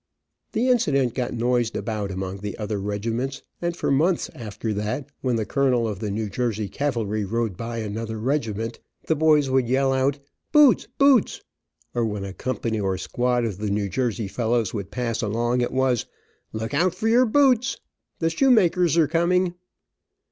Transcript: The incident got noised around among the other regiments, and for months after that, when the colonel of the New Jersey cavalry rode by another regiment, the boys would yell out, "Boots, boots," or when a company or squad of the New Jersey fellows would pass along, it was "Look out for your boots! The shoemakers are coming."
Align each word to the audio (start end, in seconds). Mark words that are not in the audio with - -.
The 0.53 0.67
incident 0.67 1.13
got 1.13 1.31
noised 1.35 1.77
around 1.77 2.09
among 2.09 2.37
the 2.39 2.57
other 2.57 2.79
regiments, 2.79 3.43
and 3.61 3.77
for 3.77 3.91
months 3.91 4.31
after 4.33 4.73
that, 4.73 5.07
when 5.21 5.35
the 5.35 5.45
colonel 5.45 5.87
of 5.87 5.99
the 5.99 6.09
New 6.09 6.27
Jersey 6.27 6.67
cavalry 6.67 7.23
rode 7.23 7.55
by 7.55 7.77
another 7.77 8.17
regiment, 8.17 8.79
the 9.05 9.15
boys 9.15 9.47
would 9.51 9.69
yell 9.69 9.93
out, 9.93 10.17
"Boots, 10.51 10.87
boots," 10.97 11.41
or 11.93 12.03
when 12.03 12.23
a 12.25 12.33
company 12.33 12.79
or 12.79 12.97
squad 12.97 13.45
of 13.45 13.59
the 13.59 13.69
New 13.69 13.89
Jersey 13.89 14.27
fellows 14.27 14.73
would 14.73 14.89
pass 14.89 15.21
along, 15.21 15.61
it 15.61 15.71
was 15.71 16.07
"Look 16.51 16.73
out 16.73 16.95
for 16.95 17.07
your 17.07 17.27
boots! 17.27 17.77
The 18.17 18.31
shoemakers 18.31 18.97
are 18.97 19.07
coming." 19.07 19.53